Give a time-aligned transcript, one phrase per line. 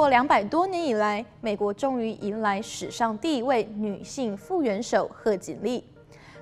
[0.00, 5.84] 国两百多年以来，美国终于迎来史上第一位女性副元首贺锦丽。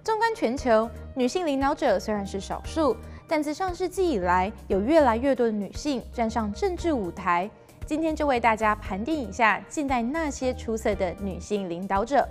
[0.04, 2.96] 纵观全球，女性领导者虽然是少数，
[3.26, 7.50] 但自上世纪以来，有越来越多的女性站上政治舞台。
[7.84, 12.24] 今天就为大家盘点一下近代那些出色的女性领导者。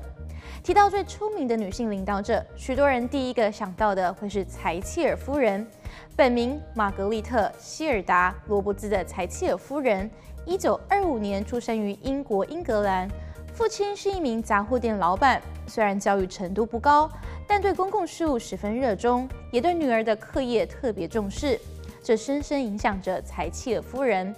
[0.63, 5.67] 提到最出名的女性领导者，许多人第一个想到的会是柴契尔夫人，
[6.15, 10.09] 本名玛格丽特·希尔达·罗伯兹的柴契尔夫人，
[10.47, 13.05] 一九二五年出生于英国英格兰，
[13.53, 15.41] 父亲是一名杂货店老板。
[15.67, 17.11] 虽然教育程度不高，
[17.45, 21.59] 但对公共事务十分热衷，也对女儿的课业特别重视，
[22.01, 24.33] 这深深影响着柴契尔夫人。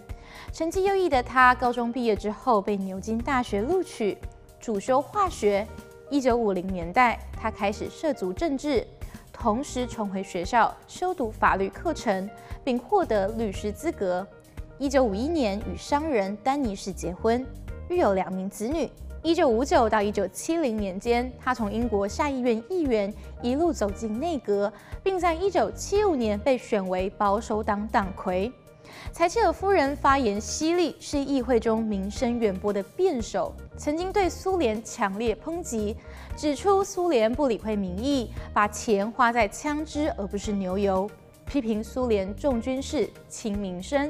[0.52, 4.18] 成绩优异的她，高中毕业之后被牛津大学录取，
[4.60, 5.66] 主修化学。
[6.10, 8.84] 一九五零年代，她开始涉足政治，
[9.32, 12.28] 同时重回学校修读法律课程，
[12.64, 14.26] 并获得律师资格。
[14.80, 17.46] 一九五一年与商人丹尼士结婚，
[17.90, 18.90] 育有两名子女。
[19.22, 24.72] 一九五九到一九七零年间，他从英国下议院议员一路走进内阁，
[25.04, 28.50] 并在一九七五年被选为保守党党魁。
[29.12, 33.54] 柴契尔夫人发言犀利，是议会中名声远播的辩手。
[33.76, 35.98] 曾经对苏联强烈抨击，
[36.38, 41.10] 指出苏联不理会民意，把钱花在枪支而不是牛油，
[41.46, 44.10] 批评苏联重军事轻民生。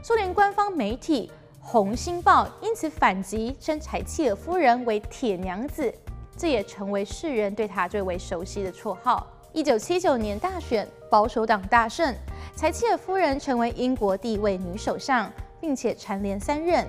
[0.00, 5.92] 苏联官方媒体《红星报》因此反击，称柴契尔夫人为“铁娘子”，
[6.36, 9.26] 这也成为世人对她最为熟悉的绰号。
[9.52, 12.14] 一九七九年大选，保守党大胜。
[12.56, 16.86] 柴契尔夫人成为英国第一位女首相，并且蝉联三任。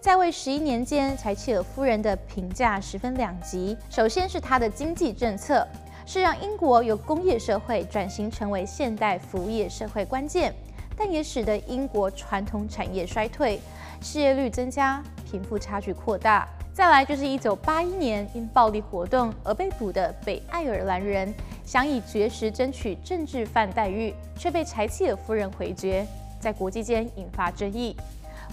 [0.00, 3.76] 在位十一年间，柴契尔夫人的评价十分两极。
[3.88, 5.66] 首先是她的经济政策，
[6.04, 10.52] 是让英国由工业社会转型成为现代服务业社会关键，
[10.98, 13.60] 但也使得英国传统产业衰退，
[14.02, 16.48] 失业率增加，贫富差距扩大。
[16.74, 21.32] 再来就是一九八一年因暴力活动而被捕的北爱尔兰人。
[21.64, 26.06] 想以绝食争取政治犯待遇，却被柴契尔夫人回绝，
[26.40, 27.94] 在国际间引发争议。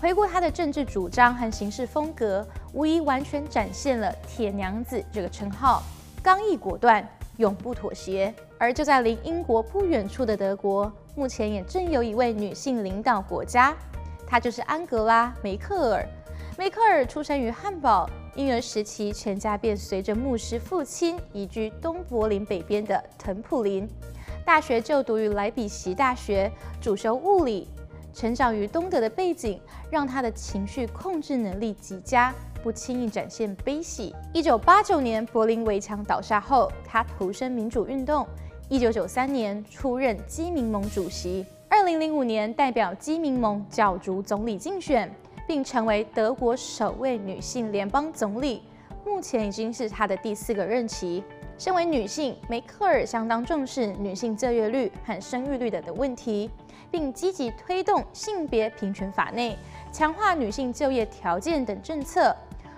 [0.02, 5.82] 回顾他的政治主张和行事风格，无疑完全展现了“铁娘子”这个称号，
[6.22, 7.08] 刚毅果断，
[7.38, 8.34] 永不妥协。
[8.58, 13.74] 而就在离英国不远处的德国，目前也正有一位女性领导国家，
[14.28, 16.06] 她就是安格拉·梅克尔。
[16.58, 18.10] 梅克尔出生于汉堡。
[18.36, 23.88] 婴儿时期，全家便随着牧师父亲移居东柏林北边的滕普林。
[24.46, 27.70] 大学就读于莱比锡大学，主修物理。
[28.14, 29.58] 成长于东德的背景，
[29.90, 34.14] 让他的情绪控制能力极佳，不轻易展现悲喜。
[34.34, 38.28] 一九八九年柏林围墙倒下后，他投身民主运动。
[38.68, 41.46] 一九九三年出任基民盟主席。
[41.70, 45.10] 二零零五年代表基民盟角逐总理竞选。
[45.48, 48.64] 并成为德国首位女性联邦总理，
[49.06, 51.24] 目前已经是她的第四个任期。
[51.56, 56.50] 身为女性，梅克尔相当重视女性就业率和生育率等的问题，
[56.90, 59.56] 并积极推动性别平权法内，
[59.92, 62.36] 强化女性就业条件等政策。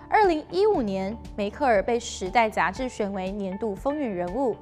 [0.10, 4.56] 二零一五年，梅克尔被《时代》杂志选为年度风云人物，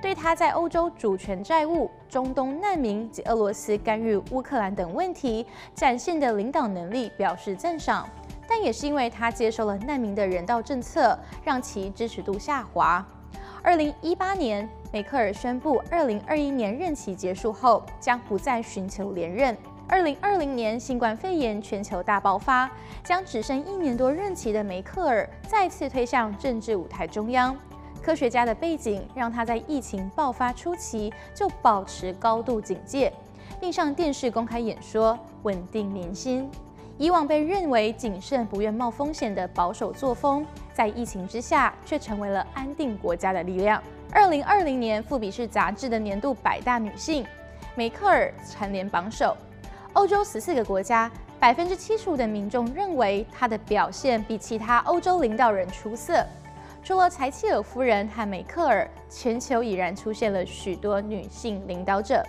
[0.00, 8.08] 对她在欧洲主权债务、中东难民及俄罗斯干预乌克兰等问题展现的领导能力表示赞赏。
[8.46, 13.04] 但也是因为她接受了难民的人道政策，让其支持度下滑。
[13.60, 19.56] 二零一八年，梅克尔宣布，二零二一年任期结束后将不再寻求连任。
[19.92, 22.66] 二零二零年，新冠肺炎全球大爆发，
[23.04, 27.54] 将只剩一年多任期的梅克尔再次推向政治舞台中央。
[28.02, 33.12] 科学家的背景让他在疫情爆发初期就保持高度警戒，
[33.60, 36.50] 并上电视公开演说，稳定民心。
[36.96, 43.82] 以往被认为谨慎、不愿冒风险的保守作风，在疫情之下却成为了安定国家的力量。
[44.10, 47.26] 二零二零年，富比士杂志的年度百大女性，
[47.74, 49.36] 梅克尔蝉联榜首。
[49.94, 56.24] 欧洲十四个国家，百分之七十五的民众认为她的表现比其他欧洲领导人出色。
[56.82, 62.24] 除了柴契尔夫人和梅克尔，全球已然出现了许多女性领导者。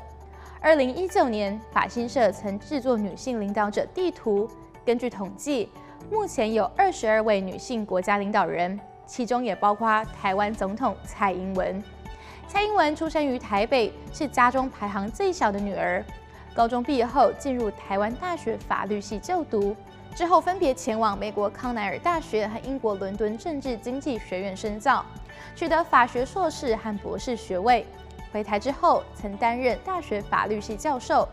[0.60, 4.48] 二零一九年，法新社曾制作女性领导者地图。
[4.86, 5.69] 根据统计，
[6.12, 11.81] 目前有二十二位女性国家领导人，其中也包括台湾总统蔡英文。
[12.45, 16.04] 蔡英文出生于台北，是家中排行最小的女儿。
[16.53, 19.75] 高中毕业后，进入台湾大学法律系就读，
[20.15, 25.03] 之后分别前往美国康奈尔大学和英国伦敦政治经济学院深造，
[25.55, 27.83] 取得法学硕士和博士学位。
[28.31, 31.27] 回台之后，曾担任大学法律系教授。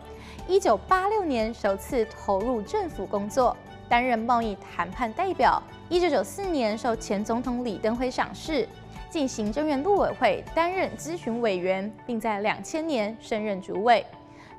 [0.48, 3.54] 一九八六年首次投入政府工作，
[3.90, 5.62] 担任贸易谈判代表。
[5.90, 8.66] 一九九四年受前总统李登辉赏识，
[9.10, 14.04] 进行政院陆委会担任咨询委员，并在两千年升任主委。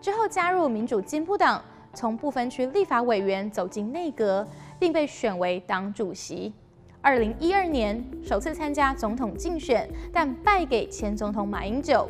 [0.01, 1.63] 之后加入民主进步党，
[1.93, 4.45] 从不分区立法委员走进内阁，
[4.79, 6.51] 并被选为党主席。
[7.01, 12.09] 二零一二年首次参加总统竞选，但败给前总统马英九。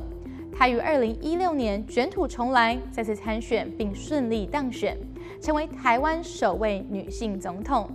[0.57, 4.97] 他于二零一六年卷土重来，再次参选并顺利当选，
[5.41, 7.89] 成为台湾首位女性总统。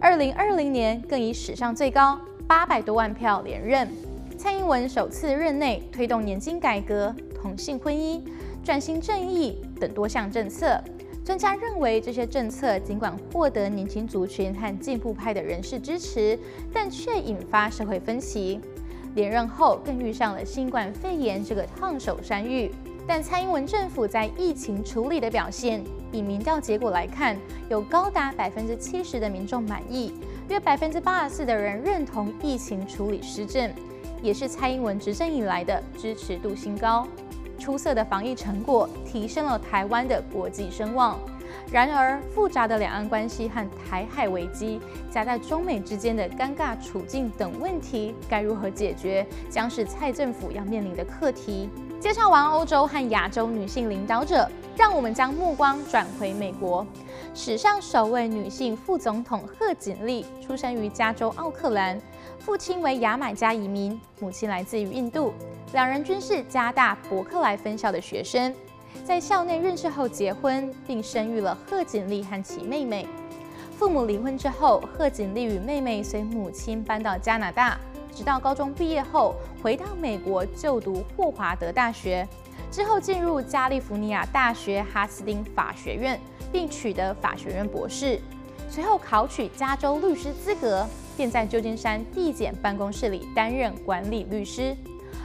[0.00, 2.16] 二零二零年更以史上最高
[2.46, 3.88] 八百多万票连任。
[4.36, 8.20] 蔡英文首次任内推动年金改革、同性婚姻、
[8.64, 10.80] 转型正义等多项政策。
[11.24, 16.38] 专家认为，这些政策尽管获得年轻族群和进步派的人士支持，
[16.72, 18.60] 但却引发社会分歧。
[19.14, 22.70] 连任后更遇上了新冠肺炎这个烫手山芋，
[23.06, 27.36] 但蔡英文政府在疫情处理的表现，以民调结果来看，
[27.68, 30.12] 有高达百分之七十的民众满意，
[30.48, 33.70] 约百分之八十四的人认同疫情处理施政，
[34.22, 37.06] 也是蔡英文执政以来的支持度新高。
[37.62, 41.16] 出色的防疫成果提升了台湾的国际声望。
[41.70, 44.80] 然而，复杂的两岸关系和台海危机，
[45.12, 51.70] 夹在中美之间的尴尬处境等问题，该如何解决，将是蔡政府要面临的课题。
[52.00, 56.84] 介绍完欧洲和亚洲女性领导者，让我们将目光转回美国。
[57.32, 61.96] 史上首位女性副总统贺锦丽出生于加州奥克兰，
[62.44, 65.32] 父亲为牙买加移民，母亲来自于印度，
[65.72, 68.52] 两人均是加大伯克莱分校的学生。
[69.04, 73.06] 在校内认识后结婚，并生育了贺锦丽和其妹妹。
[73.78, 77.78] 父母离婚之后，贺锦丽与妹妹随母亲搬到加拿大，
[78.12, 82.26] 直到高中毕业后回到美国就读霍华德大学，
[82.72, 88.20] 之后进入加利福尼亚大学哈斯丁法学院，并取得法学院博士。
[88.68, 90.84] 随后考取加州律师资格，
[91.16, 94.76] 便在旧金山地检办公室里担任管理律师。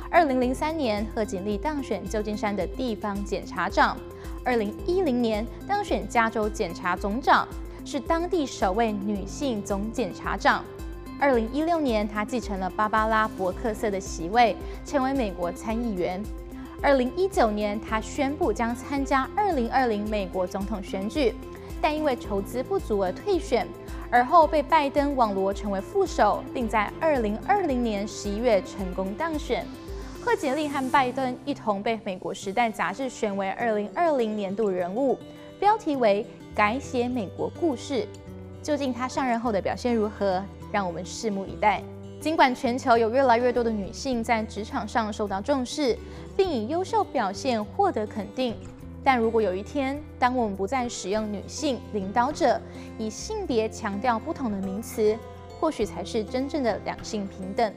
[0.10, 3.98] 二零零三年，贺锦丽当选旧金山的地方检察长；
[4.44, 7.48] 二零一零年当选加州检察总长，
[7.84, 10.63] 是当地首位女性总检察长。
[11.19, 14.56] 二零一六年，她继承了芭芭拉·伯克瑟的席位，
[14.86, 16.24] 成为美国参议员。
[16.81, 21.33] 二零一九年，她宣布将参加二零二零美国总统选举，
[21.81, 23.68] 但因为筹资不足而退选，
[24.09, 29.65] 而后被拜登网罗成为副手，并在二零二零年十一月成功当选。
[30.24, 35.18] 贺锦丽和拜登一同被美国《时代》杂志选为二零二零年度人物，
[35.59, 38.06] 标题为“改写美国故事”。
[38.62, 40.44] 究竟她上任后的表现如何？
[40.71, 41.81] 让我们拭目以待。
[42.19, 45.98] 尽管全球有越来越多的女性在职场上受到重视，
[46.36, 48.56] 并以优秀表现获得肯定，
[49.07, 52.59] 但如果有一天，当我们不再使用“女性领导者”
[53.00, 55.18] 以性别强调不同的名词，
[55.62, 57.74] 或许才是真正的两性平等。